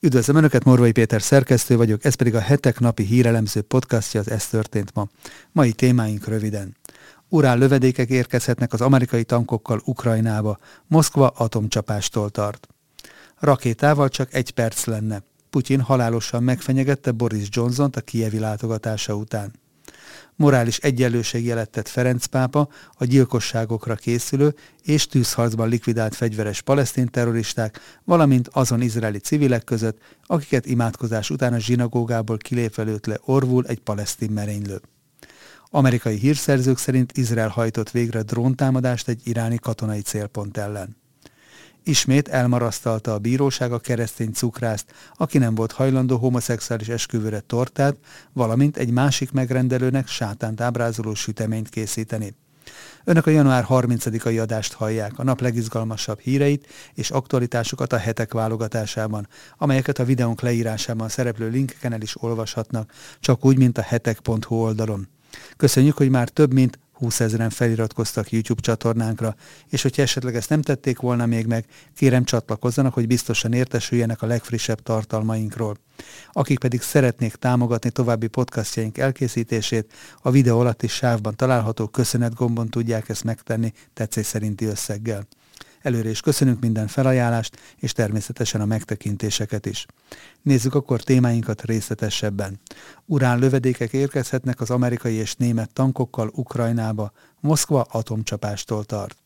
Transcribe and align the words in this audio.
Üdvözlöm 0.00 0.36
Önöket, 0.36 0.64
Morvai 0.64 0.92
Péter 0.92 1.22
szerkesztő 1.22 1.76
vagyok, 1.76 2.04
ez 2.04 2.14
pedig 2.14 2.34
a 2.34 2.40
hetek 2.40 2.80
napi 2.80 3.02
hírelemző 3.04 3.60
podcastja, 3.60 4.20
az 4.20 4.30
Ez 4.30 4.48
történt 4.48 4.94
ma. 4.94 5.08
Mai 5.52 5.72
témáink 5.72 6.26
röviden. 6.26 6.76
Urán 7.28 7.58
lövedékek 7.58 8.08
érkezhetnek 8.08 8.72
az 8.72 8.80
amerikai 8.80 9.24
tankokkal 9.24 9.80
Ukrajnába, 9.84 10.58
Moszkva 10.86 11.26
atomcsapástól 11.26 12.30
tart. 12.30 12.68
Rakétával 13.38 14.08
csak 14.08 14.34
egy 14.34 14.50
perc 14.50 14.84
lenne. 14.84 15.22
Putyin 15.50 15.80
halálosan 15.80 16.42
megfenyegette 16.42 17.10
Boris 17.10 17.46
Johnson-t 17.50 17.96
a 17.96 18.00
kievi 18.00 18.38
látogatása 18.38 19.14
után 19.14 19.52
morális 20.38 20.78
egyenlőségjelet 20.78 21.70
tett 21.70 21.88
Ferenc 21.88 22.26
pápa 22.26 22.68
a 22.92 23.04
gyilkosságokra 23.04 23.94
készülő 23.94 24.54
és 24.82 25.06
tűzharcban 25.06 25.68
likvidált 25.68 26.14
fegyveres 26.14 26.60
palesztin 26.60 27.06
terroristák, 27.06 27.80
valamint 28.04 28.48
azon 28.48 28.80
izraeli 28.80 29.18
civilek 29.18 29.64
között, 29.64 29.98
akiket 30.26 30.66
imádkozás 30.66 31.30
után 31.30 31.52
a 31.52 31.58
zsinagógából 31.58 32.36
kilépve 32.36 32.82
lőtt 32.82 33.06
le 33.06 33.18
orvul 33.24 33.66
egy 33.66 33.80
palesztin 33.80 34.30
merénylő. 34.30 34.80
Amerikai 35.70 36.16
hírszerzők 36.16 36.78
szerint 36.78 37.16
Izrael 37.16 37.48
hajtott 37.48 37.90
végre 37.90 38.22
dróntámadást 38.22 39.08
egy 39.08 39.20
iráni 39.24 39.58
katonai 39.58 40.00
célpont 40.00 40.56
ellen. 40.56 40.96
Ismét 41.88 42.28
elmarasztalta 42.28 43.12
a 43.12 43.18
bíróság 43.18 43.72
a 43.72 43.78
keresztény 43.78 44.32
cukrászt, 44.32 44.92
aki 45.16 45.38
nem 45.38 45.54
volt 45.54 45.72
hajlandó 45.72 46.16
homoszexuális 46.16 46.88
esküvőre 46.88 47.40
tortát, 47.40 47.96
valamint 48.32 48.76
egy 48.76 48.90
másik 48.90 49.32
megrendelőnek 49.32 50.08
sátánt 50.08 50.60
ábrázoló 50.60 51.14
süteményt 51.14 51.68
készíteni. 51.68 52.34
Önök 53.04 53.26
a 53.26 53.30
január 53.30 53.66
30-ai 53.68 54.40
adást 54.40 54.72
hallják, 54.72 55.18
a 55.18 55.22
nap 55.22 55.40
legizgalmasabb 55.40 56.20
híreit 56.20 56.66
és 56.94 57.10
aktualitásokat 57.10 57.92
a 57.92 57.96
hetek 57.96 58.32
válogatásában, 58.32 59.28
amelyeket 59.58 59.98
a 59.98 60.04
videónk 60.04 60.40
leírásában 60.40 61.08
szereplő 61.08 61.48
linkeken 61.48 61.92
el 61.92 62.02
is 62.02 62.22
olvashatnak, 62.22 62.92
csak 63.20 63.44
úgy, 63.44 63.58
mint 63.58 63.78
a 63.78 63.82
hetek.hu 63.82 64.54
oldalon. 64.56 65.08
Köszönjük, 65.56 65.96
hogy 65.96 66.10
már 66.10 66.28
több 66.28 66.52
mint 66.52 66.78
20 66.98 67.20
ezeren 67.20 67.50
feliratkoztak 67.50 68.30
YouTube 68.30 68.60
csatornánkra, 68.60 69.36
és 69.68 69.82
hogyha 69.82 70.02
esetleg 70.02 70.34
ezt 70.36 70.48
nem 70.48 70.62
tették 70.62 70.98
volna 70.98 71.26
még 71.26 71.46
meg, 71.46 71.64
kérem 71.94 72.24
csatlakozzanak, 72.24 72.94
hogy 72.94 73.06
biztosan 73.06 73.52
értesüljenek 73.52 74.22
a 74.22 74.26
legfrissebb 74.26 74.82
tartalmainkról. 74.82 75.76
Akik 76.32 76.58
pedig 76.58 76.82
szeretnék 76.82 77.34
támogatni 77.34 77.90
további 77.90 78.26
podcastjaink 78.26 78.98
elkészítését, 78.98 79.92
a 80.22 80.30
videó 80.30 80.60
alatti 80.60 80.86
sávban 80.86 81.36
található 81.36 81.86
köszönet 81.86 82.34
gombon 82.34 82.68
tudják 82.68 83.08
ezt 83.08 83.24
megtenni 83.24 83.72
tetszés 83.94 84.26
szerinti 84.26 84.64
összeggel. 84.64 85.26
Előre 85.88 86.10
is 86.10 86.20
köszönünk 86.20 86.60
minden 86.60 86.86
felajánlást, 86.86 87.56
és 87.76 87.92
természetesen 87.92 88.60
a 88.60 88.64
megtekintéseket 88.64 89.66
is. 89.66 89.86
Nézzük 90.42 90.74
akkor 90.74 91.02
témáinkat 91.02 91.62
részletesebben. 91.62 92.60
Urán 93.06 93.38
lövedékek 93.38 93.92
érkezhetnek 93.92 94.60
az 94.60 94.70
amerikai 94.70 95.14
és 95.14 95.34
német 95.34 95.72
tankokkal 95.72 96.30
Ukrajnába, 96.34 97.12
Moszkva 97.40 97.86
atomcsapástól 97.90 98.84
tart. 98.84 99.16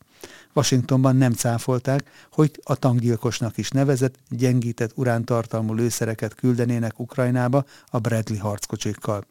Washingtonban 0.53 1.15
nem 1.15 1.33
cáfolták, 1.33 2.09
hogy 2.31 2.59
a 2.63 2.75
tankgyilkosnak 2.75 3.57
is 3.57 3.69
nevezett, 3.69 4.15
gyengített 4.29 4.91
urántartalmú 4.95 5.73
lőszereket 5.73 6.35
küldenének 6.35 6.99
Ukrajnába 6.99 7.65
a 7.85 7.99
Bradley 7.99 8.39
harckocsikkal. 8.39 9.25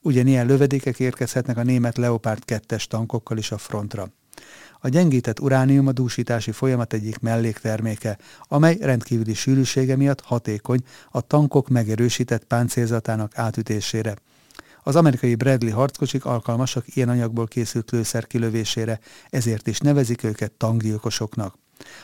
Ugyanilyen 0.00 0.46
lövedékek 0.46 1.00
érkezhetnek 1.00 1.56
a 1.56 1.62
német 1.62 1.96
Leopard 1.96 2.42
2-es 2.46 2.84
tankokkal 2.84 3.38
is 3.38 3.50
a 3.52 3.58
frontra. 3.58 4.10
A 4.80 4.88
gyengített 4.88 5.40
uránium 5.40 5.86
a 5.86 5.92
dúsítási 5.92 6.52
folyamat 6.52 6.92
egyik 6.92 7.18
mellékterméke, 7.18 8.18
amely 8.42 8.76
rendkívüli 8.80 9.34
sűrűsége 9.34 9.96
miatt 9.96 10.20
hatékony 10.20 10.80
a 11.10 11.20
tankok 11.20 11.68
megerősített 11.68 12.44
páncélzatának 12.44 13.38
átütésére. 13.38 14.16
Az 14.82 14.96
amerikai 14.96 15.34
Bradley 15.34 15.72
harckocsik 15.72 16.24
alkalmasak 16.24 16.96
ilyen 16.96 17.08
anyagból 17.08 17.46
készült 17.46 17.90
lőszer 17.90 18.26
kilövésére, 18.26 19.00
ezért 19.30 19.66
is 19.66 19.78
nevezik 19.78 20.24
őket 20.24 20.52
tankgyilkosoknak. 20.52 21.54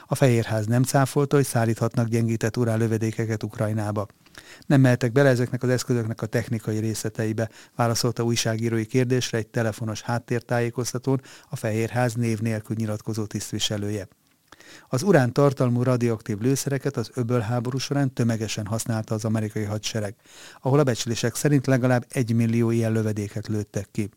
A 0.07 0.15
Fehérház 0.15 0.67
nem 0.67 0.83
cáfolta, 0.83 1.37
hogy 1.37 1.45
szállíthatnak 1.45 2.09
gyengített 2.09 2.57
uránlövedékeket 2.57 3.43
Ukrajnába. 3.43 4.07
Nem 4.67 4.81
mehetek 4.81 5.13
bele 5.13 5.29
ezeknek 5.29 5.63
az 5.63 5.69
eszközöknek 5.69 6.23
a 6.23 6.27
technikai 6.27 6.79
részleteibe, 6.79 7.51
válaszolta 7.77 8.23
újságírói 8.23 8.87
kérdésre 8.87 9.39
egy 9.39 9.47
telefonos 9.47 10.03
háttértájékoztatón 10.03 11.21
a 11.49 11.57
Fehérház 11.57 12.15
név 12.15 12.41
nélkül 12.41 12.77
nyilatkozó 12.77 13.25
tisztviselője. 13.25 14.09
Az 14.89 15.03
urán 15.03 15.33
tartalmú 15.33 15.83
radioaktív 15.83 16.39
lőszereket 16.39 16.97
az 16.97 17.11
öbölháború 17.15 17.79
során 17.79 18.13
tömegesen 18.13 18.67
használta 18.67 19.15
az 19.15 19.25
amerikai 19.25 19.65
hadsereg, 19.65 20.15
ahol 20.61 20.79
a 20.79 20.83
becslések 20.83 21.35
szerint 21.35 21.67
legalább 21.67 22.07
egy 22.09 22.35
millió 22.35 22.71
ilyen 22.71 22.93
lövedéket 22.93 23.49
lőttek 23.49 23.89
ki. 23.91 24.11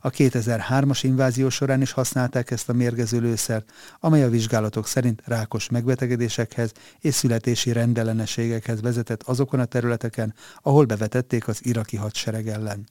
A 0.00 0.10
2003-as 0.10 1.00
invázió 1.02 1.48
során 1.48 1.80
is 1.80 1.92
használták 1.92 2.50
ezt 2.50 2.68
a 2.68 2.72
mérgező 2.72 3.20
lőszert, 3.20 3.72
amely 4.00 4.24
a 4.24 4.30
vizsgálatok 4.30 4.86
szerint 4.86 5.22
rákos 5.24 5.68
megbetegedésekhez 5.68 6.72
és 7.00 7.14
születési 7.14 7.72
rendellenességekhez 7.72 8.80
vezetett 8.80 9.22
azokon 9.22 9.60
a 9.60 9.64
területeken, 9.64 10.34
ahol 10.62 10.84
bevetették 10.84 11.48
az 11.48 11.64
iraki 11.64 11.96
hadsereg 11.96 12.48
ellen. 12.48 12.86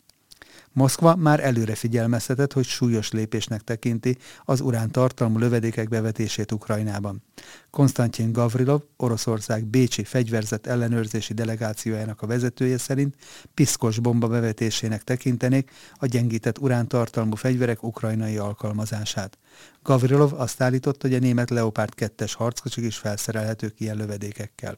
Moszkva 0.73 1.15
már 1.15 1.39
előre 1.39 1.75
figyelmeztetett, 1.75 2.53
hogy 2.53 2.65
súlyos 2.65 3.11
lépésnek 3.11 3.61
tekinti 3.61 4.17
az 4.45 4.61
urán 4.61 4.91
tartalmú 4.91 5.37
lövedékek 5.37 5.89
bevetését 5.89 6.51
Ukrajnában. 6.51 7.23
Konstantin 7.69 8.31
Gavrilov, 8.31 8.81
Oroszország 8.97 9.65
Bécsi 9.65 10.03
fegyverzet 10.03 10.67
ellenőrzési 10.67 11.33
delegációjának 11.33 12.21
a 12.21 12.27
vezetője 12.27 12.77
szerint 12.77 13.15
piszkos 13.53 13.99
bomba 13.99 14.27
bevetésének 14.27 15.03
tekintenék 15.03 15.71
a 15.93 16.05
gyengített 16.05 16.59
urántartalmú 16.59 17.35
fegyverek 17.35 17.83
ukrajnai 17.83 18.37
alkalmazását. 18.37 19.37
Gavrilov 19.83 20.33
azt 20.33 20.61
állította, 20.61 21.07
hogy 21.07 21.15
a 21.15 21.19
német 21.19 21.49
Leopard 21.49 21.93
2-es 21.97 22.33
harckocsik 22.35 22.85
is 22.85 22.97
felszerelhetők 22.97 23.79
ilyen 23.79 23.97
lövedékekkel. 23.97 24.77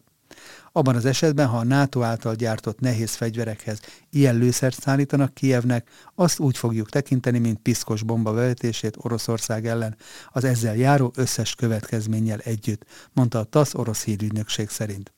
Abban 0.71 0.95
az 0.95 1.05
esetben, 1.05 1.47
ha 1.47 1.57
a 1.57 1.63
NATO 1.63 2.01
által 2.01 2.35
gyártott 2.35 2.79
nehéz 2.79 3.13
fegyverekhez 3.13 3.79
ilyen 4.09 4.35
lőszert 4.35 4.81
szállítanak 4.81 5.33
Kijevnek, 5.33 5.89
azt 6.16 6.39
úgy 6.39 6.57
fogjuk 6.57 6.89
tekinteni, 6.89 7.39
mint 7.39 7.59
piszkos 7.59 8.03
bomba 8.03 8.33
bevetését 8.33 8.97
Oroszország 8.97 9.67
ellen, 9.67 9.95
az 10.31 10.43
ezzel 10.43 10.75
járó 10.75 11.11
összes 11.16 11.55
következménnyel 11.55 12.39
együtt, 12.39 12.85
mondta 13.13 13.39
a 13.39 13.43
TASZ 13.43 13.73
orosz 13.73 14.03
hírügynökség 14.03 14.69
szerint. 14.69 15.13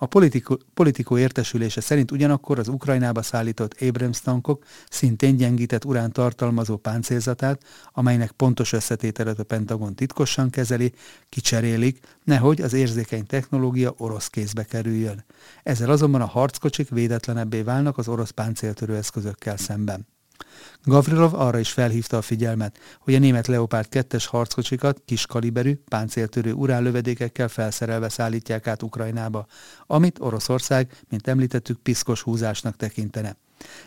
A 0.00 0.06
politikó, 0.06 0.58
politikó 0.74 1.18
értesülése 1.18 1.80
szerint 1.80 2.10
ugyanakkor 2.10 2.58
az 2.58 2.68
Ukrajnába 2.68 3.22
szállított 3.22 3.80
Abrams 3.80 4.20
tankok 4.20 4.64
szintén 4.90 5.36
gyengített 5.36 5.84
urán 5.84 6.12
tartalmazó 6.12 6.76
páncélzatát, 6.76 7.62
amelynek 7.92 8.30
pontos 8.30 8.72
összetételet 8.72 9.38
a 9.38 9.44
Pentagon 9.44 9.94
titkosan 9.94 10.50
kezeli, 10.50 10.92
kicserélik, 11.28 12.00
nehogy 12.24 12.60
az 12.60 12.72
érzékeny 12.72 13.26
technológia 13.26 13.94
orosz 13.96 14.28
kézbe 14.28 14.64
kerüljön. 14.64 15.24
Ezzel 15.62 15.90
azonban 15.90 16.20
a 16.20 16.26
harckocsik 16.26 16.88
védetlenebbé 16.88 17.62
válnak 17.62 17.98
az 17.98 18.08
orosz 18.08 18.30
páncéltörő 18.30 18.96
eszközökkel 18.96 19.56
szemben. 19.56 20.06
Gavrilov 20.84 21.34
arra 21.34 21.58
is 21.58 21.70
felhívta 21.70 22.16
a 22.16 22.22
figyelmet, 22.22 22.78
hogy 22.98 23.14
a 23.14 23.18
német 23.18 23.46
Leopard 23.46 23.86
2-es 23.90 24.24
harckocsikat 24.28 25.02
kiskaliberű, 25.04 25.74
páncéltörő 25.88 26.52
uránlövedékekkel 26.52 27.48
felszerelve 27.48 28.08
szállítják 28.08 28.66
át 28.66 28.82
Ukrajnába, 28.82 29.46
amit 29.86 30.18
Oroszország, 30.20 31.02
mint 31.08 31.28
említettük, 31.28 31.78
piszkos 31.82 32.22
húzásnak 32.22 32.76
tekintene. 32.76 33.36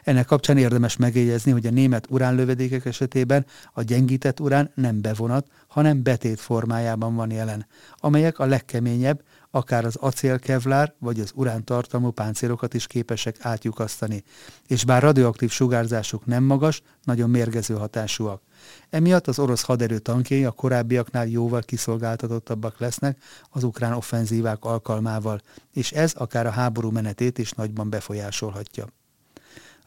Ennek 0.03 0.25
kapcsán 0.25 0.57
érdemes 0.57 0.97
megjegyezni, 0.97 1.51
hogy 1.51 1.65
a 1.65 1.71
német 1.71 2.07
uránlövedékek 2.09 2.85
esetében 2.85 3.45
a 3.73 3.81
gyengített 3.81 4.39
urán 4.39 4.71
nem 4.75 5.01
bevonat, 5.01 5.47
hanem 5.67 6.03
betét 6.03 6.39
formájában 6.39 7.15
van 7.15 7.31
jelen, 7.31 7.67
amelyek 7.97 8.39
a 8.39 8.45
legkeményebb, 8.45 9.21
akár 9.51 9.85
az 9.85 9.95
acélkevlár 9.95 10.93
vagy 10.99 11.19
az 11.19 11.31
urántartalmú 11.35 12.11
páncélokat 12.11 12.73
is 12.73 12.87
képesek 12.87 13.35
átjukasztani, 13.39 14.23
és 14.67 14.85
bár 14.85 15.01
radioaktív 15.01 15.51
sugárzásuk 15.51 16.25
nem 16.25 16.43
magas, 16.43 16.81
nagyon 17.03 17.29
mérgező 17.29 17.73
hatásúak. 17.73 18.41
Emiatt 18.89 19.27
az 19.27 19.39
orosz 19.39 19.63
haderő 19.63 19.99
tankjai 19.99 20.45
a 20.45 20.51
korábbiaknál 20.51 21.27
jóval 21.27 21.61
kiszolgáltatottabbak 21.61 22.79
lesznek 22.79 23.17
az 23.49 23.63
ukrán 23.63 23.93
offenzívák 23.93 24.63
alkalmával, 24.63 25.41
és 25.73 25.91
ez 25.91 26.13
akár 26.13 26.45
a 26.45 26.51
háború 26.51 26.89
menetét 26.89 27.37
is 27.37 27.51
nagyban 27.51 27.89
befolyásolhatja. 27.89 28.87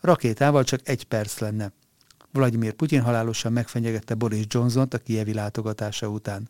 Rakétával 0.01 0.65
csak 0.65 0.81
egy 0.89 1.05
perc 1.05 1.39
lenne. 1.39 1.73
Vladimir 2.33 2.73
Putyin 2.73 3.03
halálosan 3.03 3.53
megfenyegette 3.53 4.15
Boris 4.15 4.45
Johnson-t 4.49 4.95
a 4.95 4.99
kievi 4.99 5.35
látogatása 5.35 6.09
után. 6.09 6.49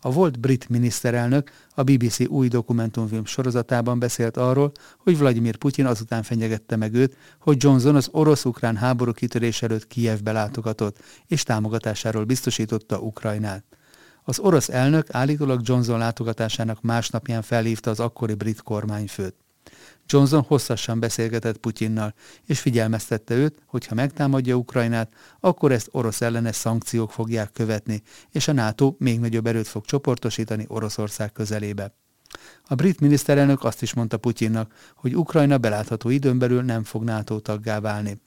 A 0.00 0.12
volt 0.12 0.40
brit 0.40 0.68
miniszterelnök 0.68 1.50
a 1.74 1.82
BBC 1.82 2.28
új 2.28 2.48
dokumentumfilm 2.48 3.24
sorozatában 3.24 3.98
beszélt 3.98 4.36
arról, 4.36 4.72
hogy 4.98 5.18
Vladimir 5.18 5.56
Putyin 5.56 5.86
azután 5.86 6.22
fenyegette 6.22 6.76
meg 6.76 6.94
őt, 6.94 7.16
hogy 7.40 7.62
Johnson 7.62 7.96
az 7.96 8.08
orosz-ukrán 8.12 8.76
háború 8.76 9.12
kitörés 9.12 9.62
előtt 9.62 9.86
Kijevbe 9.86 10.32
látogatott, 10.32 10.98
és 11.26 11.42
támogatásáról 11.42 12.24
biztosította 12.24 12.98
Ukrajnát. 12.98 13.64
Az 14.22 14.38
orosz 14.38 14.68
elnök 14.68 15.14
állítólag 15.14 15.60
Johnson 15.64 15.98
látogatásának 15.98 16.82
másnapján 16.82 17.42
felhívta 17.42 17.90
az 17.90 18.00
akkori 18.00 18.34
brit 18.34 18.62
kormányfőt. 18.62 19.34
Johnson 20.10 20.42
hosszasan 20.42 21.00
beszélgetett 21.00 21.58
Putyinnal, 21.58 22.14
és 22.46 22.60
figyelmeztette 22.60 23.34
őt, 23.34 23.58
hogy 23.66 23.86
ha 23.86 23.94
megtámadja 23.94 24.54
Ukrajnát, 24.54 25.12
akkor 25.40 25.72
ezt 25.72 25.88
orosz 25.90 26.20
ellenes 26.20 26.56
szankciók 26.56 27.12
fogják 27.12 27.52
követni, 27.52 28.02
és 28.30 28.48
a 28.48 28.52
NATO 28.52 28.94
még 28.98 29.20
nagyobb 29.20 29.46
erőt 29.46 29.66
fog 29.66 29.84
csoportosítani 29.84 30.64
Oroszország 30.68 31.32
közelébe. 31.32 31.94
A 32.68 32.74
brit 32.74 33.00
miniszterelnök 33.00 33.64
azt 33.64 33.82
is 33.82 33.94
mondta 33.94 34.16
Putyinnak, 34.16 34.74
hogy 34.94 35.16
Ukrajna 35.16 35.58
belátható 35.58 36.08
időn 36.08 36.38
belül 36.38 36.62
nem 36.62 36.84
fog 36.84 37.04
NATO 37.04 37.38
taggá 37.38 37.80
válni. 37.80 38.20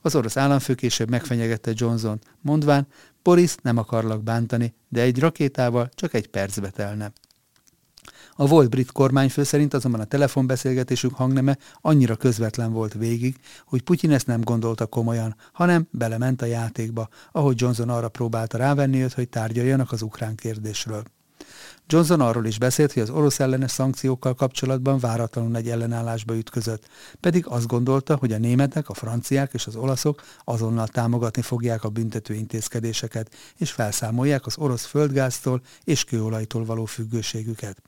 Az 0.00 0.14
orosz 0.14 0.36
államfő 0.36 0.74
később 0.74 1.10
megfenyegette 1.10 1.72
Johnson, 1.74 2.18
mondván, 2.40 2.86
Boris 3.22 3.54
nem 3.62 3.76
akarlak 3.76 4.22
bántani, 4.22 4.74
de 4.88 5.00
egy 5.00 5.18
rakétával 5.18 5.88
csak 5.94 6.14
egy 6.14 6.26
percbe 6.28 6.70
telne. 6.70 7.12
A 8.42 8.46
volt 8.46 8.70
brit 8.70 8.92
kormányfő 8.92 9.42
szerint 9.42 9.74
azonban 9.74 10.00
a 10.00 10.04
telefonbeszélgetésük 10.04 11.14
hangneme 11.14 11.58
annyira 11.80 12.16
közvetlen 12.16 12.72
volt 12.72 12.92
végig, 12.94 13.36
hogy 13.66 13.82
Putyin 13.82 14.10
ezt 14.10 14.26
nem 14.26 14.40
gondolta 14.40 14.86
komolyan, 14.86 15.36
hanem 15.52 15.86
belement 15.90 16.42
a 16.42 16.46
játékba, 16.46 17.08
ahogy 17.32 17.60
Johnson 17.60 17.88
arra 17.88 18.08
próbálta 18.08 18.58
rávenni 18.58 19.02
őt, 19.02 19.12
hogy 19.12 19.28
tárgyaljanak 19.28 19.92
az 19.92 20.02
ukrán 20.02 20.34
kérdésről. 20.34 21.02
Johnson 21.86 22.20
arról 22.20 22.46
is 22.46 22.58
beszélt, 22.58 22.92
hogy 22.92 23.02
az 23.02 23.10
orosz 23.10 23.40
ellenes 23.40 23.70
szankciókkal 23.70 24.34
kapcsolatban 24.34 24.98
váratlanul 24.98 25.50
nagy 25.50 25.68
ellenállásba 25.68 26.36
ütközött, 26.36 26.88
pedig 27.20 27.46
azt 27.46 27.66
gondolta, 27.66 28.16
hogy 28.16 28.32
a 28.32 28.38
németek, 28.38 28.88
a 28.88 28.94
franciák 28.94 29.52
és 29.52 29.66
az 29.66 29.76
olaszok 29.76 30.22
azonnal 30.44 30.86
támogatni 30.86 31.42
fogják 31.42 31.84
a 31.84 31.88
büntető 31.88 32.34
intézkedéseket, 32.34 33.34
és 33.56 33.70
felszámolják 33.70 34.46
az 34.46 34.58
orosz 34.58 34.84
földgáztól 34.84 35.62
és 35.84 36.04
kőolajtól 36.04 36.64
való 36.64 36.84
függőségüket. 36.84 37.82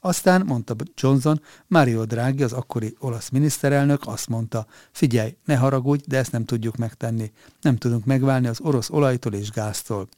Aztán, 0.00 0.42
mondta 0.46 0.74
Johnson, 0.94 1.40
Mario 1.66 2.04
Draghi, 2.04 2.42
az 2.42 2.52
akkori 2.52 2.96
olasz 2.98 3.28
miniszterelnök 3.28 4.00
azt 4.06 4.28
mondta, 4.28 4.66
figyelj, 4.92 5.36
ne 5.44 5.56
haragudj, 5.56 6.04
de 6.06 6.16
ezt 6.16 6.32
nem 6.32 6.44
tudjuk 6.44 6.76
megtenni. 6.76 7.32
Nem 7.60 7.76
tudunk 7.76 8.04
megválni 8.04 8.46
az 8.46 8.60
orosz 8.60 8.90
olajtól 8.90 9.34
és 9.34 9.50
gáztól. 9.50 10.08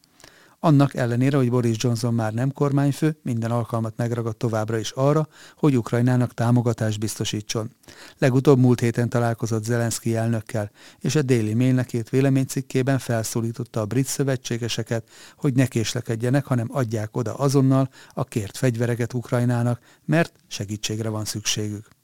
Annak 0.62 0.94
ellenére, 0.94 1.36
hogy 1.36 1.50
Boris 1.50 1.76
Johnson 1.78 2.14
már 2.14 2.32
nem 2.32 2.52
kormányfő, 2.52 3.18
minden 3.22 3.50
alkalmat 3.50 3.96
megragad 3.96 4.36
továbbra 4.36 4.78
is 4.78 4.90
arra, 4.90 5.28
hogy 5.56 5.76
Ukrajnának 5.76 6.34
támogatást 6.34 6.98
biztosítson. 6.98 7.70
Legutóbb 8.18 8.58
múlt 8.58 8.80
héten 8.80 9.08
találkozott 9.08 9.64
Zelenszky 9.64 10.16
elnökkel, 10.16 10.70
és 10.98 11.14
a 11.14 11.22
déli 11.22 11.54
mailnek 11.54 11.86
két 11.86 12.08
véleménycikkében 12.08 12.98
felszólította 12.98 13.80
a 13.80 13.86
brit 13.86 14.06
szövetségeseket, 14.06 15.08
hogy 15.36 15.54
ne 15.54 15.66
késlekedjenek, 15.66 16.44
hanem 16.44 16.68
adják 16.70 17.16
oda 17.16 17.34
azonnal 17.34 17.90
a 18.14 18.24
kért 18.24 18.56
fegyvereket 18.56 19.14
Ukrajnának, 19.14 19.80
mert 20.04 20.32
segítségre 20.46 21.08
van 21.08 21.24
szükségük. 21.24 21.99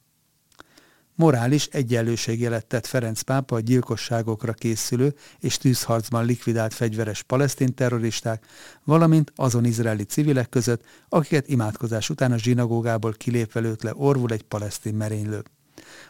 Morális 1.19 1.67
egyenlőségjelet 1.67 2.67
tett 2.67 2.87
Ferenc 2.87 3.21
pápa 3.21 3.57
a 3.57 3.61
gyilkosságokra 3.61 4.53
készülő 4.53 5.15
és 5.39 5.59
tűzharcban 5.59 6.25
likvidált 6.25 6.75
fegyveres 6.75 7.23
palesztin 7.23 7.75
terroristák, 7.75 8.47
valamint 8.85 9.33
azon 9.37 9.65
izraeli 9.65 10.03
civilek 10.03 10.49
között, 10.49 10.85
akiket 11.09 11.49
imádkozás 11.49 12.11
után 12.11 12.33
a 12.33 12.39
zsinagógából 12.39 13.13
kilépve 13.13 13.61
lőtt 13.61 13.83
le 13.83 13.93
orvul 13.95 14.31
egy 14.31 14.43
palesztin 14.43 14.95
merénylő. 14.95 15.43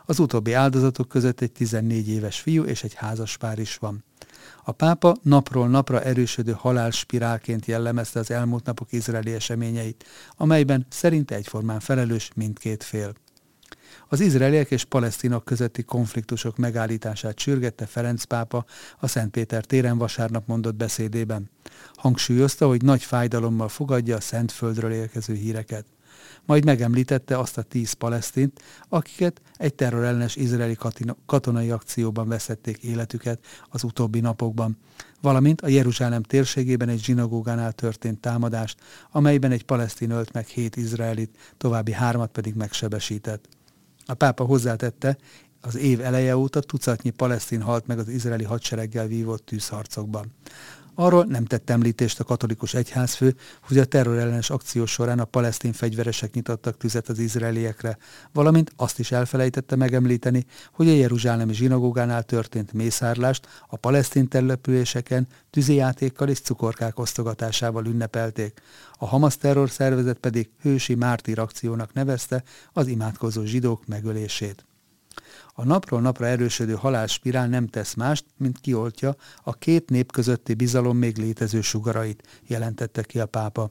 Az 0.06 0.18
utóbbi 0.18 0.52
áldozatok 0.52 1.08
között 1.08 1.40
egy 1.40 1.52
14 1.52 2.08
éves 2.08 2.40
fiú 2.40 2.64
és 2.64 2.82
egy 2.82 2.94
házas 2.94 3.36
pár 3.36 3.58
is 3.58 3.76
van. 3.76 4.04
A 4.64 4.72
pápa 4.72 5.16
napról 5.22 5.68
napra 5.68 6.02
erősödő 6.02 6.52
halálspirálként 6.52 7.66
jellemezte 7.66 8.18
az 8.18 8.30
elmúlt 8.30 8.64
napok 8.64 8.92
izraeli 8.92 9.32
eseményeit, 9.32 10.04
amelyben 10.36 10.86
szerinte 10.90 11.34
egyformán 11.34 11.80
felelős 11.80 12.30
mindkét 12.34 12.84
fél. 12.84 13.14
Az 14.08 14.20
izraeliek 14.20 14.70
és 14.70 14.84
palesztinok 14.84 15.44
közötti 15.44 15.82
konfliktusok 15.82 16.56
megállítását 16.56 17.38
sürgette 17.38 17.86
Ferenc 17.86 18.24
pápa 18.24 18.64
a 18.98 19.06
Szentpéter 19.06 19.64
téren 19.64 19.98
vasárnap 19.98 20.46
mondott 20.46 20.74
beszédében. 20.74 21.50
Hangsúlyozta, 21.94 22.66
hogy 22.66 22.82
nagy 22.82 23.02
fájdalommal 23.02 23.68
fogadja 23.68 24.16
a 24.16 24.20
Szentföldről 24.20 24.92
érkező 24.92 25.34
híreket. 25.34 25.84
Majd 26.44 26.64
megemlítette 26.64 27.38
azt 27.38 27.58
a 27.58 27.62
tíz 27.62 27.92
palesztint, 27.92 28.60
akiket 28.88 29.40
egy 29.56 29.74
terrorellenes 29.74 30.36
izraeli 30.36 30.76
katonai 31.26 31.70
akcióban 31.70 32.28
veszették 32.28 32.82
életüket 32.82 33.44
az 33.68 33.84
utóbbi 33.84 34.20
napokban, 34.20 34.78
valamint 35.20 35.60
a 35.60 35.68
Jeruzsálem 35.68 36.22
térségében 36.22 36.88
egy 36.88 37.04
zsinagógánál 37.04 37.72
történt 37.72 38.20
támadást, 38.20 38.78
amelyben 39.10 39.50
egy 39.50 39.64
palesztin 39.64 40.10
ölt 40.10 40.32
meg 40.32 40.46
hét 40.46 40.76
izraelit, 40.76 41.36
további 41.56 41.92
hármat 41.92 42.30
pedig 42.30 42.54
megsebesített. 42.54 43.55
A 44.06 44.14
pápa 44.14 44.44
hozzátette, 44.44 45.16
az 45.60 45.76
év 45.76 46.00
eleje 46.00 46.36
óta 46.36 46.60
tucatnyi 46.60 47.10
palesztin 47.10 47.62
halt 47.62 47.86
meg 47.86 47.98
az 47.98 48.08
izraeli 48.08 48.44
hadsereggel 48.44 49.06
vívott 49.06 49.46
tűzharcokban. 49.46 50.32
Arról 50.98 51.24
nem 51.24 51.44
tett 51.44 51.70
említést 51.70 52.20
a 52.20 52.24
katolikus 52.24 52.74
egyházfő, 52.74 53.36
hogy 53.60 53.78
a 53.78 53.84
terrorellenes 53.84 54.50
akció 54.50 54.86
során 54.86 55.18
a 55.18 55.24
palesztin 55.24 55.72
fegyveresek 55.72 56.34
nyitottak 56.34 56.76
tüzet 56.76 57.08
az 57.08 57.18
izraeliekre, 57.18 57.98
valamint 58.32 58.72
azt 58.76 58.98
is 58.98 59.12
elfelejtette 59.12 59.76
megemlíteni, 59.76 60.44
hogy 60.72 60.88
a 60.88 60.92
Jeruzsálemi 60.92 61.54
zsinagógánál 61.54 62.22
történt 62.22 62.72
mészárlást 62.72 63.48
a 63.68 63.76
palesztin 63.76 64.28
településeken 64.28 65.26
tüzijátékkal 65.50 66.28
és 66.28 66.40
cukorkák 66.40 66.98
osztogatásával 66.98 67.86
ünnepelték. 67.86 68.60
A 68.98 69.06
Hamas 69.06 69.36
terror 69.36 69.70
szervezet 69.70 70.18
pedig 70.18 70.50
hősi 70.60 70.94
mártír 70.94 71.38
akciónak 71.38 71.92
nevezte 71.92 72.42
az 72.72 72.86
imádkozó 72.86 73.44
zsidók 73.44 73.86
megölését. 73.86 74.64
A 75.54 75.64
napról 75.64 76.00
napra 76.00 76.26
erősödő 76.26 76.72
halálspirál 76.72 77.48
nem 77.48 77.66
tesz 77.66 77.94
mást, 77.94 78.24
mint 78.36 78.60
kioltja 78.60 79.16
a 79.42 79.54
két 79.54 79.90
nép 79.90 80.12
közötti 80.12 80.54
bizalom 80.54 80.96
még 80.96 81.16
létező 81.16 81.60
sugarait, 81.60 82.22
jelentette 82.46 83.02
ki 83.02 83.18
a 83.20 83.26
pápa. 83.26 83.70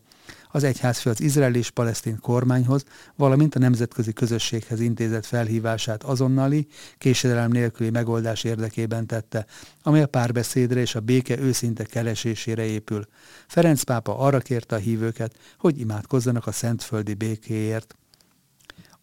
Az 0.52 0.64
egyházfő 0.64 1.10
az 1.10 1.22
izraeli 1.22 1.58
és 1.58 1.70
palesztin 1.70 2.20
kormányhoz, 2.20 2.84
valamint 3.16 3.56
a 3.56 3.60
nemzetközi 3.60 4.14
közösséghez 4.14 4.80
intézett 4.80 5.26
felhívását 5.26 6.04
azonnali, 6.04 6.68
késedelem 6.98 7.52
nélküli 7.52 7.90
megoldás 7.90 8.44
érdekében 8.44 9.08
tette, 9.08 9.46
amely 9.84 10.02
a 10.02 10.08
párbeszédre 10.08 10.80
és 10.80 10.96
a 10.96 11.00
béke 11.00 11.40
őszinte 11.40 11.84
keresésére 11.84 12.64
épül. 12.64 13.08
Ferenc 13.48 13.84
pápa 13.84 14.18
arra 14.18 14.40
kérte 14.40 14.76
a 14.76 14.80
hívőket, 14.80 15.36
hogy 15.58 15.80
imádkozzanak 15.80 16.48
a 16.48 16.52
szentföldi 16.52 17.14
békéért. 17.14 17.96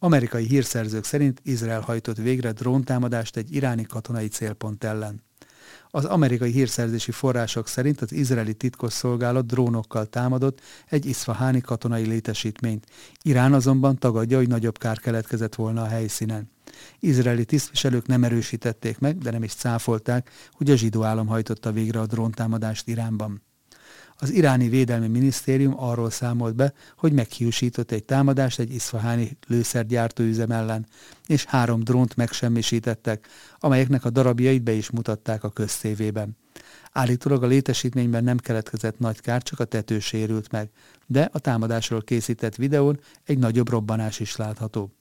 Amerikai 0.05 0.47
hírszerzők 0.47 1.05
szerint 1.05 1.41
Izrael 1.45 1.81
hajtott 1.81 2.17
végre 2.17 2.53
dróntámadást 2.53 3.37
egy 3.37 3.55
iráni 3.55 3.83
katonai 3.83 4.29
célpont 4.29 4.85
ellen. 4.85 5.23
Az 5.91 6.05
amerikai 6.05 6.51
hírszerzési 6.51 7.11
források 7.11 7.69
szerint 7.69 8.01
az 8.01 8.13
izraeli 8.13 8.55
titkosszolgálat 8.55 9.47
drónokkal 9.47 10.07
támadott 10.07 10.61
egy 10.89 11.07
iszfaháni 11.07 11.61
katonai 11.61 12.07
létesítményt. 12.07 12.87
Irán 13.23 13.53
azonban 13.53 13.99
tagadja, 13.99 14.37
hogy 14.37 14.49
nagyobb 14.49 14.79
kár 14.79 14.99
keletkezett 14.99 15.55
volna 15.55 15.83
a 15.83 15.89
helyszínen. 15.89 16.51
Izraeli 17.01 17.45
tisztviselők 17.45 18.07
nem 18.07 18.25
erősítették 18.25 18.99
meg, 18.99 19.19
de 19.19 19.31
nem 19.31 19.43
is 19.43 19.55
cáfolták, 19.55 20.31
hogy 20.53 20.71
a 20.71 20.77
zsidó 20.77 21.03
állam 21.03 21.27
hajtotta 21.27 21.73
végre 21.73 22.01
a 22.01 22.07
dróntámadást 22.07 22.89
Iránban. 22.89 23.43
Az 24.23 24.31
iráni 24.31 24.69
védelmi 24.69 25.09
minisztérium 25.09 25.75
arról 25.77 26.11
számolt 26.11 26.55
be, 26.55 26.73
hogy 26.97 27.13
meghiúsított 27.13 27.91
egy 27.91 28.05
támadást 28.05 28.59
egy 28.59 28.75
iszfaháni 28.75 29.37
lőszergyártóüzem 29.47 30.51
ellen, 30.51 30.87
és 31.27 31.45
három 31.45 31.81
drónt 31.81 32.17
megsemmisítettek, 32.17 33.29
amelyeknek 33.59 34.05
a 34.05 34.11
darabjait 34.11 34.63
be 34.63 34.73
is 34.73 34.91
mutatták 34.91 35.45
a 35.45 35.51
közszévében. 35.51 36.37
Állítólag 36.93 37.43
a 37.43 37.47
létesítményben 37.47 38.25
nem 38.25 38.37
keletkezett 38.37 38.99
nagy 38.99 39.21
kár, 39.21 39.43
csak 39.43 39.61
a 39.61 39.65
tető 39.65 39.99
sérült 39.99 40.51
meg, 40.51 40.71
de 41.07 41.29
a 41.33 41.39
támadásról 41.39 42.03
készített 42.03 42.55
videón 42.55 43.01
egy 43.25 43.39
nagyobb 43.39 43.69
robbanás 43.69 44.21
is 44.21 44.37
látható. 44.37 44.93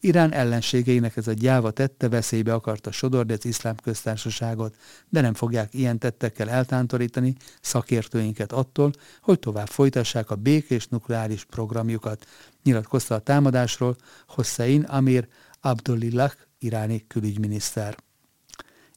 Irán 0.00 0.32
ellenségeinek 0.32 1.16
ez 1.16 1.26
a 1.26 1.32
gyáva 1.32 1.70
tette 1.70 2.08
veszélybe 2.08 2.54
akarta 2.54 2.90
sodorni 2.90 3.32
az 3.32 3.44
iszlám 3.44 3.76
köztársaságot, 3.76 4.76
de 5.08 5.20
nem 5.20 5.34
fogják 5.34 5.74
ilyen 5.74 5.98
tettekkel 5.98 6.48
eltántorítani 6.48 7.34
szakértőinket 7.60 8.52
attól, 8.52 8.92
hogy 9.20 9.38
tovább 9.38 9.68
folytassák 9.68 10.30
a 10.30 10.36
békés 10.36 10.86
nukleáris 10.86 11.44
programjukat, 11.44 12.26
nyilatkozta 12.62 13.14
a 13.14 13.18
támadásról 13.18 13.96
Hossein 14.26 14.82
Amir 14.82 15.28
Abdullah 15.60 16.32
iráni 16.58 17.04
külügyminiszter. 17.06 17.96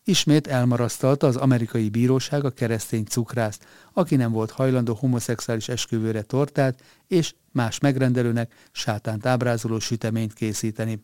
Ismét 0.04 0.48
elmarasztalta 0.48 1.28
az 1.28 1.36
amerikai 1.36 1.90
bíróság 1.90 2.46
a 2.46 2.50
keresztény 2.50 3.04
cukrászt, 3.04 3.66
aki 3.94 4.16
nem 4.16 4.32
volt 4.32 4.52
hajlandó 4.52 4.94
homoszexuális 4.94 5.70
esküvőre 5.70 6.22
tortát 6.22 6.82
és 7.08 7.34
más 7.52 7.80
megrendelőnek 7.80 8.54
sátánt 8.72 9.26
ábrázoló 9.26 9.80
süteményt 9.80 10.34
készíteni. 10.34 11.04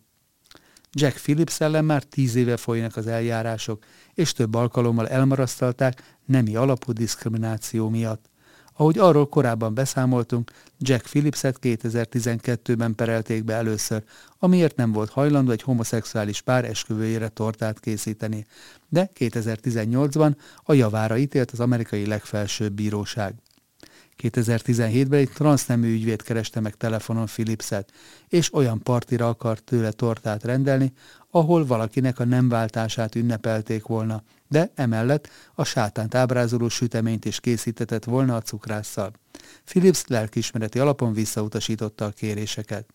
Jack 0.92 1.16
Phillips 1.16 1.60
ellen 1.60 1.86
már 1.86 2.04
tíz 2.04 2.36
éve 2.36 2.58
folynak 2.58 2.96
az 2.96 3.08
eljárások, 3.08 3.84
és 4.13 4.32
több 4.32 4.56
alkalommal 4.56 5.08
elmarasztalták 5.08 6.18
nemi 6.25 6.56
alapú 6.56 6.92
diszkrimináció 6.92 7.89
miatt. 7.89 8.30
Ahogy 8.79 8.98
arról 8.98 9.29
korábban 9.29 9.74
beszámoltunk, 9.74 10.51
Jack 10.79 11.03
Phillipset 11.03 11.57
2012-ben 11.62 12.96
perelték 12.96 13.43
be 13.43 13.53
először, 13.53 14.03
amiért 14.39 14.75
nem 14.75 14.91
volt 14.91 15.10
hajlandó 15.10 15.51
egy 15.51 15.62
homoszexuális 15.62 16.41
pár 16.41 16.65
esküvőjére 16.65 17.27
tortát 17.27 17.79
készíteni, 17.79 18.46
de 18.89 19.12
2018-ban 19.19 20.36
a 20.63 20.74
javára 20.74 21.17
ítélt 21.17 21.51
az 21.51 21.60
amerikai 21.60 22.05
legfelsőbb 22.05 22.74
bíróság. 22.74 23.34
2017-ben 24.24 25.19
egy 25.19 25.29
transznemű 25.29 25.93
ügyvéd 25.93 26.22
kereste 26.22 26.60
meg 26.60 26.75
telefonon 26.75 27.25
Philipset, 27.25 27.91
és 28.27 28.53
olyan 28.53 28.84
partira 28.84 29.27
akart 29.27 29.63
tőle 29.63 29.91
tortát 29.91 30.43
rendelni, 30.43 30.93
ahol 31.38 31.65
valakinek 31.65 32.20
a 32.20 32.25
nem 32.25 32.50
váltását 32.50 33.15
ünnepelték 33.15 33.86
volna, 33.86 34.24
de 34.48 34.72
emellett 34.75 35.29
a 35.53 35.63
sátánt 35.63 36.15
ábrázoló 36.15 36.67
süteményt 36.70 37.25
is 37.25 37.39
készítetett 37.39 38.03
volna 38.03 38.36
a 38.36 38.41
cukrásszal. 38.41 39.12
Philips 39.65 40.03
lelkismereti 40.08 40.79
alapon 40.79 41.13
visszautasította 41.13 42.06
a 42.06 42.10
kéréseket. 42.10 42.86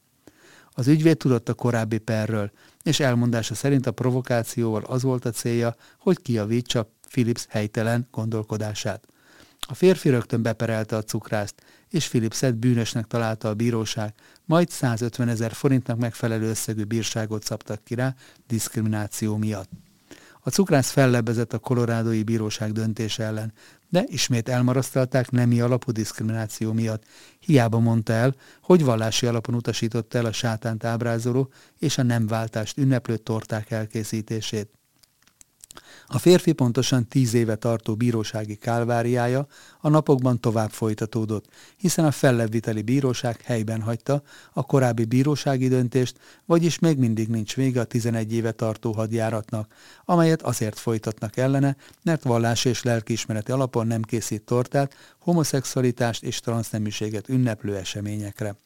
Az 0.70 0.88
ügyvéd 0.88 1.16
tudott 1.16 1.48
a 1.48 1.54
korábbi 1.54 1.98
perről, 1.98 2.50
és 2.82 3.00
elmondása 3.00 3.54
szerint 3.54 3.86
a 3.86 3.92
provokációval 3.92 4.82
az 4.82 5.02
volt 5.02 5.24
a 5.24 5.30
célja, 5.30 5.74
hogy 5.98 6.22
kiavítsa 6.22 6.90
Philips 7.10 7.46
helytelen 7.48 8.08
gondolkodását. 8.10 9.06
A 9.68 9.74
férfi 9.74 10.08
rögtön 10.08 10.42
beperelte 10.42 10.96
a 10.96 11.02
cukrászt, 11.02 11.54
és 11.88 12.08
Philipset 12.08 12.56
bűnösnek 12.56 13.06
találta 13.06 13.48
a 13.48 13.54
bíróság, 13.54 14.14
majd 14.44 14.70
150 14.70 15.28
ezer 15.28 15.52
forintnak 15.52 15.98
megfelelő 15.98 16.48
összegű 16.48 16.84
bírságot 16.84 17.44
szabtak 17.44 17.84
ki 17.84 17.94
rá 17.94 18.14
diszkrimináció 18.46 19.36
miatt. 19.36 19.70
A 20.44 20.50
cukrász 20.50 20.90
fellebbezett 20.90 21.52
a 21.52 21.58
kolorádói 21.58 22.22
bíróság 22.22 22.72
döntése 22.72 23.24
ellen, 23.24 23.52
de 23.88 24.04
ismét 24.06 24.48
elmarasztalták 24.48 25.30
nemi 25.30 25.60
alapú 25.60 25.92
diszkrimináció 25.92 26.72
miatt. 26.72 27.04
Hiába 27.40 27.78
mondta 27.78 28.12
el, 28.12 28.34
hogy 28.62 28.84
vallási 28.84 29.26
alapon 29.26 29.54
utasította 29.54 30.18
el 30.18 30.24
a 30.24 30.32
sátánt 30.32 30.84
ábrázoló 30.84 31.50
és 31.78 31.98
a 31.98 32.02
nem 32.02 32.26
váltást 32.26 32.78
ünneplő 32.78 33.16
torták 33.16 33.70
elkészítését. 33.70 34.70
A 36.14 36.18
férfi 36.18 36.52
pontosan 36.52 37.08
tíz 37.08 37.34
éve 37.34 37.56
tartó 37.56 37.94
bírósági 37.94 38.54
kálváriája 38.54 39.46
a 39.80 39.88
napokban 39.88 40.40
tovább 40.40 40.70
folytatódott, 40.70 41.46
hiszen 41.76 42.04
a 42.04 42.10
fellebbviteli 42.10 42.82
bíróság 42.82 43.40
helyben 43.40 43.80
hagyta 43.80 44.22
a 44.52 44.66
korábbi 44.66 45.04
bírósági 45.04 45.68
döntést, 45.68 46.18
vagyis 46.44 46.78
még 46.78 46.98
mindig 46.98 47.28
nincs 47.28 47.56
vége 47.56 47.80
a 47.80 47.84
11 47.84 48.32
éve 48.32 48.52
tartó 48.52 48.92
hadjáratnak, 48.92 49.74
amelyet 50.04 50.42
azért 50.42 50.78
folytatnak 50.78 51.36
ellene, 51.36 51.76
mert 52.02 52.22
vallás 52.22 52.64
és 52.64 52.82
lelkiismereti 52.82 53.52
alapon 53.52 53.86
nem 53.86 54.02
készít 54.02 54.42
tortát, 54.42 54.94
homoszexualitást 55.18 56.22
és 56.22 56.40
transzneműséget 56.40 57.28
ünneplő 57.28 57.76
eseményekre. 57.76 58.56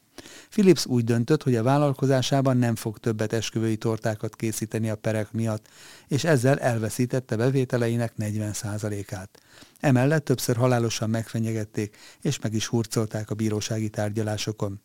Philips 0.51 0.87
úgy 0.87 1.05
döntött, 1.05 1.43
hogy 1.43 1.57
a 1.57 1.63
vállalkozásában 1.63 2.57
nem 2.57 2.75
fog 2.75 2.99
többet 2.99 3.33
esküvői 3.33 3.77
tortákat 3.77 4.37
készíteni 4.37 4.91
a 4.91 4.97
perek 4.97 5.33
miatt, 5.33 5.69
és 6.09 6.25
ezzel 6.25 6.59
elveszítette 6.59 7.37
bevételeinek 7.37 8.13
40%-át. 8.19 9.41
Emellett 9.81 10.25
többször 10.25 10.57
halálosan 10.57 11.11
megfenyegették, 11.11 11.97
és 12.21 12.41
meg 12.41 12.55
is 12.55 12.67
hurcolták 12.67 13.31
a 13.31 13.35
bírósági 13.35 13.89
tárgyalásokon. 13.89 14.81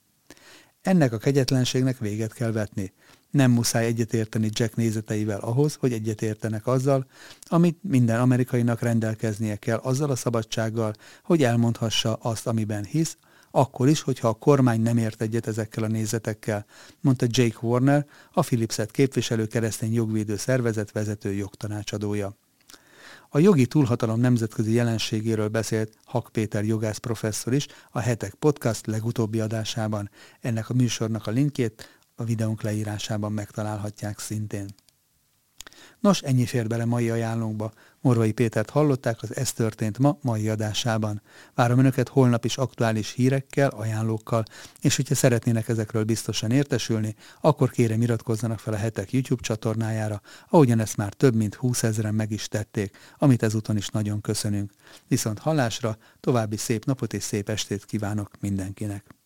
Ennek 0.81 1.13
a 1.13 1.17
kegyetlenségnek 1.17 1.97
véget 1.97 2.33
kell 2.33 2.51
vetni. 2.51 2.93
Nem 3.29 3.51
muszáj 3.51 3.85
egyetérteni 3.85 4.49
Jack 4.51 4.75
nézeteivel 4.75 5.39
ahhoz, 5.39 5.75
hogy 5.79 5.93
egyetértenek 5.93 6.67
azzal, 6.67 7.05
amit 7.41 7.77
minden 7.81 8.19
amerikainak 8.19 8.81
rendelkeznie 8.81 9.55
kell 9.55 9.77
azzal 9.77 10.09
a 10.09 10.15
szabadsággal, 10.15 10.93
hogy 11.23 11.43
elmondhassa 11.43 12.13
azt, 12.13 12.47
amiben 12.47 12.83
hisz, 12.83 13.17
akkor 13.51 13.87
is, 13.87 14.01
hogyha 14.01 14.27
a 14.27 14.33
kormány 14.33 14.81
nem 14.81 14.97
ért 14.97 15.21
egyet 15.21 15.47
ezekkel 15.47 15.83
a 15.83 15.87
nézetekkel, 15.87 16.65
mondta 17.01 17.25
Jake 17.29 17.57
Warner, 17.61 18.05
a 18.31 18.41
Philipset 18.41 18.91
képviselő 18.91 19.45
keresztény 19.45 19.93
jogvédő 19.93 20.35
szervezet 20.35 20.91
vezető 20.91 21.33
jogtanácsadója. 21.33 22.35
A 23.29 23.39
jogi 23.39 23.65
túlhatalom 23.65 24.19
nemzetközi 24.19 24.73
jelenségéről 24.73 25.47
beszélt 25.47 25.97
Hak 26.05 26.29
Péter 26.31 26.63
jogász 26.63 26.97
professzor 26.97 27.53
is 27.53 27.67
a 27.91 27.99
Hetek 27.99 28.33
Podcast 28.33 28.85
legutóbbi 28.85 29.39
adásában. 29.39 30.09
Ennek 30.39 30.69
a 30.69 30.73
műsornak 30.73 31.27
a 31.27 31.31
linkjét 31.31 31.99
a 32.15 32.23
videónk 32.23 32.61
leírásában 32.61 33.31
megtalálhatják 33.31 34.19
szintén. 34.19 34.65
Nos, 36.01 36.21
ennyi 36.21 36.45
fér 36.45 36.67
bele 36.67 36.85
mai 36.85 37.09
ajánlónkba. 37.09 37.71
Morvai 37.99 38.31
Pétert 38.31 38.69
hallották 38.69 39.21
az 39.21 39.35
Ez 39.35 39.51
történt 39.51 39.97
ma 39.97 40.17
mai 40.21 40.49
adásában. 40.49 41.21
Várom 41.55 41.79
Önöket 41.79 42.09
holnap 42.09 42.45
is 42.45 42.57
aktuális 42.57 43.11
hírekkel, 43.11 43.69
ajánlókkal, 43.69 44.43
és 44.79 44.95
hogyha 44.95 45.15
szeretnének 45.15 45.67
ezekről 45.67 46.03
biztosan 46.03 46.51
értesülni, 46.51 47.15
akkor 47.41 47.69
kérem 47.69 48.01
iratkozzanak 48.01 48.59
fel 48.59 48.73
a 48.73 48.77
hetek 48.77 49.11
YouTube 49.11 49.41
csatornájára, 49.41 50.21
ahogyan 50.49 50.79
ezt 50.79 50.97
már 50.97 51.13
több 51.13 51.35
mint 51.35 51.55
20 51.55 51.83
ezeren 51.83 52.15
meg 52.15 52.31
is 52.31 52.47
tették, 52.47 52.97
amit 53.17 53.43
ezúton 53.43 53.77
is 53.77 53.87
nagyon 53.87 54.21
köszönünk. 54.21 54.71
Viszont 55.07 55.39
hallásra, 55.39 55.97
további 56.19 56.57
szép 56.57 56.85
napot 56.85 57.13
és 57.13 57.23
szép 57.23 57.49
estét 57.49 57.85
kívánok 57.85 58.31
mindenkinek! 58.39 59.20